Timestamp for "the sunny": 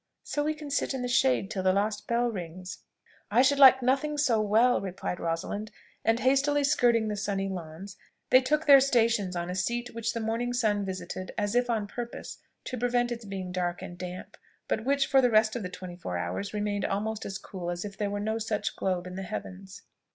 7.07-7.47